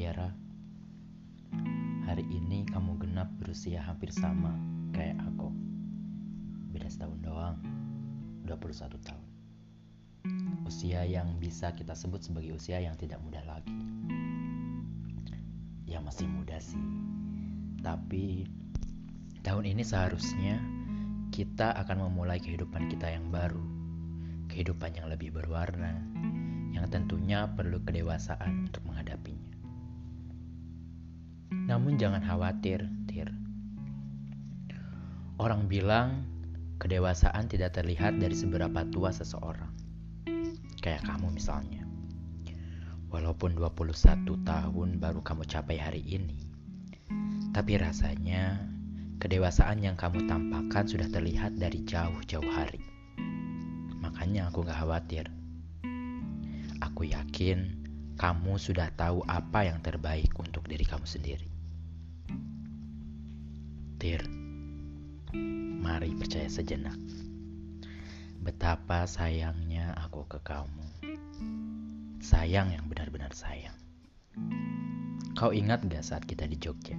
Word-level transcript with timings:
Kiara, 0.00 0.32
Hari 2.08 2.24
ini 2.32 2.64
kamu 2.64 2.96
genap 3.04 3.28
berusia 3.36 3.84
hampir 3.84 4.08
sama 4.08 4.56
kayak 4.96 5.20
aku. 5.28 5.52
Beda 6.72 6.88
setahun 6.88 7.20
doang, 7.20 7.60
21 8.48 8.96
tahun. 8.96 9.26
Usia 10.64 11.04
yang 11.04 11.36
bisa 11.36 11.76
kita 11.76 11.92
sebut 11.92 12.24
sebagai 12.24 12.56
usia 12.56 12.80
yang 12.80 12.96
tidak 12.96 13.20
muda 13.20 13.44
lagi. 13.44 13.76
Ya 15.84 16.00
masih 16.00 16.32
muda 16.32 16.56
sih. 16.64 16.80
Tapi 17.84 18.48
tahun 19.44 19.68
ini 19.68 19.84
seharusnya 19.84 20.64
kita 21.28 21.76
akan 21.76 22.08
memulai 22.08 22.40
kehidupan 22.40 22.88
kita 22.88 23.04
yang 23.04 23.28
baru. 23.28 23.60
Kehidupan 24.48 24.96
yang 24.96 25.12
lebih 25.12 25.28
berwarna, 25.28 25.92
yang 26.72 26.88
tentunya 26.88 27.52
perlu 27.52 27.84
kedewasaan 27.84 28.64
untuk 28.64 28.80
menghadapinya. 28.88 29.39
Namun 31.80 31.96
jangan 31.96 32.20
khawatir, 32.20 32.92
Tir. 33.08 33.32
Orang 35.40 35.64
bilang 35.64 36.28
kedewasaan 36.76 37.48
tidak 37.48 37.72
terlihat 37.72 38.20
dari 38.20 38.36
seberapa 38.36 38.84
tua 38.92 39.08
seseorang. 39.08 39.72
Kayak 40.84 41.08
kamu 41.08 41.32
misalnya. 41.32 41.88
Walaupun 43.08 43.56
21 43.56 43.96
tahun 44.44 44.88
baru 45.00 45.24
kamu 45.24 45.48
capai 45.48 45.80
hari 45.80 46.04
ini, 46.04 46.36
tapi 47.56 47.80
rasanya 47.80 48.60
kedewasaan 49.16 49.80
yang 49.80 49.96
kamu 49.96 50.28
tampakkan 50.28 50.84
sudah 50.84 51.08
terlihat 51.08 51.56
dari 51.56 51.80
jauh-jauh 51.88 52.50
hari. 52.52 52.84
Makanya 54.04 54.52
aku 54.52 54.68
gak 54.68 54.84
khawatir. 54.84 55.32
Aku 56.84 57.08
yakin 57.08 57.72
kamu 58.20 58.60
sudah 58.60 58.92
tahu 59.00 59.24
apa 59.24 59.64
yang 59.64 59.80
terbaik 59.80 60.28
untuk 60.36 60.68
diri 60.68 60.84
kamu 60.84 61.08
sendiri. 61.08 61.49
Tir, 64.00 64.24
mari 65.84 66.16
percaya 66.16 66.48
sejenak. 66.48 66.96
Betapa 68.40 69.04
sayangnya 69.04 69.92
aku 69.92 70.24
ke 70.24 70.40
kamu. 70.40 70.88
Sayang 72.24 72.72
yang 72.72 72.88
benar-benar 72.88 73.36
sayang. 73.36 73.76
Kau 75.36 75.52
ingat 75.52 75.84
gak 75.84 76.00
saat 76.00 76.24
kita 76.24 76.48
di 76.48 76.56
Jogja? 76.56 76.96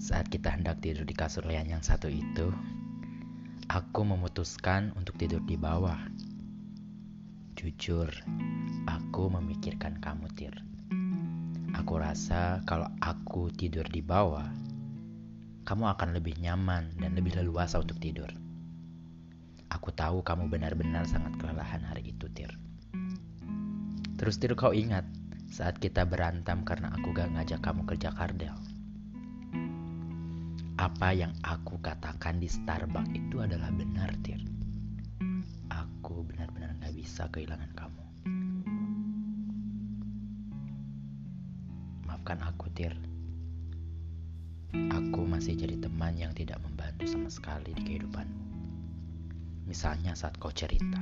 Saat 0.00 0.32
kita 0.32 0.56
hendak 0.56 0.80
tidur 0.80 1.04
di 1.04 1.12
kasur 1.12 1.44
lian 1.44 1.68
yang 1.68 1.84
satu 1.84 2.08
itu, 2.08 2.48
aku 3.68 4.08
memutuskan 4.08 4.96
untuk 4.96 5.20
tidur 5.20 5.44
di 5.44 5.60
bawah. 5.60 6.00
Jujur, 7.60 8.08
Aku 8.88 9.28
memikirkan 9.28 10.00
kamu, 10.00 10.32
Tir. 10.32 10.56
Aku 11.76 12.00
rasa 12.00 12.64
kalau 12.64 12.88
aku 13.04 13.52
tidur 13.52 13.84
di 13.84 14.00
bawah, 14.00 14.48
kamu 15.68 15.84
akan 15.84 16.16
lebih 16.16 16.40
nyaman 16.40 16.96
dan 16.96 17.12
lebih 17.12 17.36
leluasa 17.36 17.76
untuk 17.76 18.00
tidur. 18.00 18.32
Aku 19.68 19.92
tahu 19.92 20.24
kamu 20.24 20.48
benar-benar 20.48 21.04
sangat 21.04 21.36
kelelahan 21.36 21.84
hari 21.84 22.16
itu, 22.16 22.24
Tir. 22.32 22.48
Terus 24.16 24.40
Tir 24.40 24.56
kau 24.56 24.72
ingat 24.72 25.04
saat 25.52 25.76
kita 25.76 26.08
berantem 26.08 26.64
karena 26.64 26.88
aku 26.96 27.12
gak 27.12 27.28
ngajak 27.36 27.60
kamu 27.60 27.84
kerja 27.84 28.08
kardel. 28.16 28.56
Apa 30.80 31.12
yang 31.12 31.36
aku 31.44 31.76
katakan 31.84 32.40
di 32.40 32.48
Starbucks 32.48 33.12
itu 33.12 33.44
adalah 33.44 33.68
benar, 33.68 34.08
Tir. 34.24 34.40
Aku 35.68 36.24
benar-benar 36.24 36.80
gak 36.80 36.96
bisa 36.96 37.28
kehilangan 37.28 37.76
kamu. 37.76 38.04
maafkan 42.08 42.40
aku, 42.40 42.72
Tir. 42.72 43.17
Aku 44.68 45.24
masih 45.24 45.56
jadi 45.56 45.80
teman 45.80 46.12
yang 46.12 46.36
tidak 46.36 46.60
membantu 46.60 47.08
sama 47.08 47.32
sekali 47.32 47.72
di 47.72 47.80
kehidupanmu. 47.88 48.44
Misalnya 49.64 50.12
saat 50.12 50.36
kau 50.36 50.52
cerita. 50.52 51.00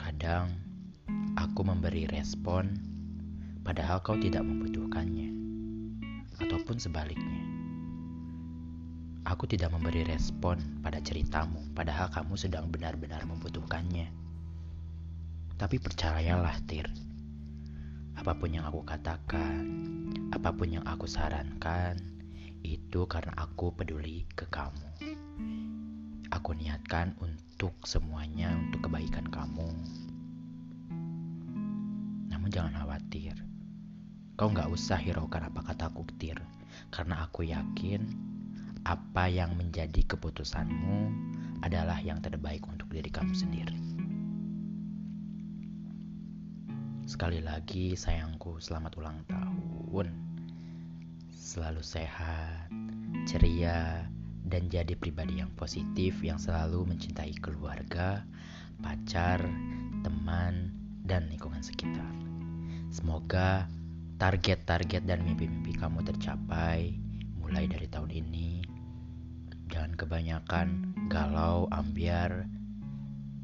Kadang 0.00 0.48
aku 1.36 1.60
memberi 1.60 2.08
respon 2.08 2.80
padahal 3.60 4.00
kau 4.00 4.16
tidak 4.16 4.40
membutuhkannya. 4.40 5.36
Ataupun 6.40 6.80
sebaliknya. 6.80 7.44
Aku 9.28 9.44
tidak 9.44 9.76
memberi 9.76 10.08
respon 10.08 10.80
pada 10.80 10.96
ceritamu 11.04 11.60
padahal 11.76 12.08
kamu 12.08 12.40
sedang 12.40 12.72
benar-benar 12.72 13.20
membutuhkannya. 13.28 14.08
Tapi 15.60 15.76
percayalah, 15.76 16.56
Tir 16.64 16.88
Apa 18.22 18.38
pun 18.38 18.54
yang 18.54 18.62
aku 18.70 18.86
katakan, 18.86 19.66
apa 20.30 20.54
pun 20.54 20.70
yang 20.70 20.86
aku 20.86 21.10
sarankan, 21.10 21.98
itu 22.62 23.02
karena 23.10 23.34
aku 23.34 23.74
peduli 23.74 24.22
ke 24.38 24.46
kamu. 24.46 25.10
Aku 26.30 26.54
niatkan 26.54 27.18
untuk 27.18 27.74
semuanya 27.82 28.54
untuk 28.54 28.86
kebaikan 28.86 29.26
kamu. 29.26 29.66
Namun 32.30 32.46
jangan 32.54 32.86
khawatir. 32.86 33.34
Kau 34.38 34.54
nggak 34.54 34.70
usah 34.70 35.02
hiraukan 35.02 35.50
apa 35.50 35.74
kataku, 35.74 36.06
Tir. 36.14 36.38
Karena 36.94 37.26
aku 37.26 37.42
yakin 37.42 38.06
apa 38.86 39.26
yang 39.34 39.58
menjadi 39.58 39.98
keputusanmu 40.14 41.10
adalah 41.66 41.98
yang 41.98 42.22
terbaik 42.22 42.62
untuk 42.70 42.86
diri 42.86 43.10
kamu 43.10 43.34
sendiri. 43.34 43.91
Sekali 47.12 47.44
lagi 47.44 47.92
sayangku 47.92 48.56
selamat 48.56 48.96
ulang 48.96 49.20
tahun 49.28 50.16
Selalu 51.28 51.84
sehat, 51.84 52.72
ceria, 53.28 54.08
dan 54.48 54.72
jadi 54.72 54.96
pribadi 54.96 55.44
yang 55.44 55.52
positif 55.52 56.24
yang 56.24 56.40
selalu 56.40 56.88
mencintai 56.88 57.36
keluarga, 57.36 58.24
pacar, 58.80 59.44
teman, 60.00 60.72
dan 61.04 61.28
lingkungan 61.28 61.60
sekitar. 61.60 62.08
Semoga 62.88 63.68
target-target 64.16 65.04
dan 65.04 65.20
mimpi-mimpi 65.20 65.76
kamu 65.76 66.08
tercapai 66.08 66.96
mulai 67.36 67.68
dari 67.68 67.92
tahun 67.92 68.08
ini. 68.08 68.64
Jangan 69.68 70.00
kebanyakan 70.00 70.96
galau, 71.12 71.68
ambiar, 71.76 72.48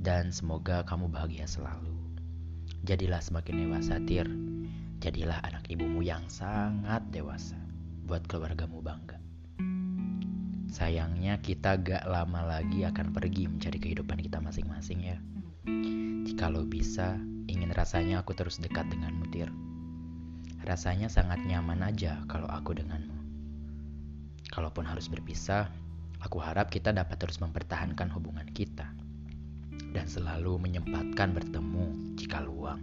dan 0.00 0.32
semoga 0.32 0.80
kamu 0.88 1.12
bahagia 1.12 1.44
selalu. 1.44 2.09
Jadilah 2.80 3.20
semakin 3.20 3.68
dewasa, 3.68 4.00
Tir. 4.08 4.24
Jadilah 5.04 5.36
anak 5.44 5.68
ibumu 5.68 6.00
yang 6.00 6.24
sangat 6.32 7.04
dewasa. 7.12 7.60
Buat 8.08 8.24
keluargamu 8.24 8.80
bangga. 8.80 9.20
Sayangnya 10.72 11.44
kita 11.44 11.76
gak 11.76 12.08
lama 12.08 12.40
lagi 12.40 12.88
akan 12.88 13.12
pergi 13.12 13.52
mencari 13.52 13.76
kehidupan 13.76 14.24
kita 14.24 14.40
masing-masing 14.40 15.12
ya. 15.12 15.20
Jikalau 16.24 16.64
bisa, 16.64 17.20
ingin 17.52 17.68
rasanya 17.68 18.24
aku 18.24 18.32
terus 18.32 18.56
dekat 18.56 18.88
denganmu, 18.88 19.28
Tir. 19.28 19.52
Rasanya 20.64 21.12
sangat 21.12 21.44
nyaman 21.44 21.84
aja 21.84 22.24
kalau 22.32 22.48
aku 22.48 22.72
denganmu. 22.72 23.20
Kalaupun 24.48 24.88
harus 24.88 25.12
berpisah, 25.12 25.68
aku 26.24 26.40
harap 26.40 26.72
kita 26.72 26.96
dapat 26.96 27.20
terus 27.20 27.44
mempertahankan 27.44 28.08
hubungan 28.08 28.48
kita 28.48 28.88
dan 29.90 30.06
selalu 30.06 30.58
menyempatkan 30.58 31.34
bertemu 31.34 32.14
jika 32.14 32.42
luang. 32.42 32.78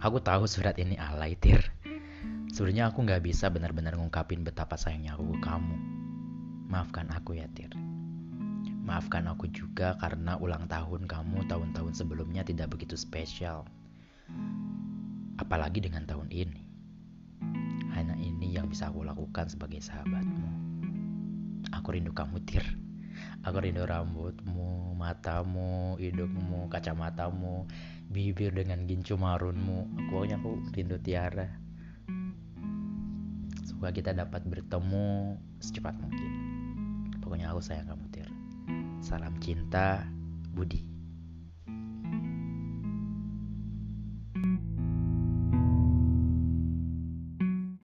Aku 0.00 0.16
tahu 0.16 0.48
surat 0.48 0.80
ini 0.80 0.96
alay, 0.96 1.36
Tir. 1.36 1.60
Sebenarnya 2.50 2.88
aku 2.88 3.04
gak 3.04 3.20
bisa 3.20 3.52
benar-benar 3.52 4.00
ngungkapin 4.00 4.40
betapa 4.42 4.80
sayangnya 4.80 5.12
aku 5.12 5.36
ke 5.36 5.38
kamu. 5.44 5.76
Maafkan 6.72 7.12
aku 7.12 7.36
ya, 7.36 7.44
Tir. 7.52 7.68
Maafkan 8.80 9.28
aku 9.28 9.46
juga 9.52 10.00
karena 10.00 10.40
ulang 10.40 10.64
tahun 10.72 11.04
kamu 11.04 11.44
tahun-tahun 11.52 11.92
sebelumnya 11.92 12.40
tidak 12.42 12.72
begitu 12.72 12.96
spesial. 12.96 13.68
Apalagi 15.36 15.84
dengan 15.84 16.08
tahun 16.08 16.32
ini. 16.32 16.64
Hanya 17.92 18.16
ini 18.16 18.56
yang 18.56 18.72
bisa 18.72 18.88
aku 18.88 19.04
lakukan 19.04 19.52
sebagai 19.52 19.84
sahabatmu. 19.84 20.48
Aku 21.76 21.92
rindu 21.92 22.16
kamu, 22.16 22.40
Tir. 22.48 22.64
Aku 23.40 23.56
rindu 23.56 23.88
rambutmu, 23.88 24.92
matamu, 25.00 25.96
hidungmu, 25.96 26.68
kacamatamu, 26.68 27.64
bibir 28.12 28.52
dengan 28.52 28.84
gincu 28.84 29.16
marunmu. 29.16 29.88
Pokoknya 30.12 30.36
aku 30.36 30.60
rindu 30.76 31.00
Tiara. 31.00 31.48
Semoga 33.64 33.96
kita 33.96 34.12
dapat 34.12 34.44
bertemu 34.44 35.40
secepat 35.56 35.96
mungkin. 35.96 36.32
Pokoknya 37.24 37.48
aku 37.48 37.64
sayang 37.64 37.88
kamu, 37.88 38.04
Tir. 38.12 38.28
Salam 39.00 39.40
cinta, 39.40 40.04
Budi. 40.52 40.92
thank 44.40 44.60
you 44.62 44.69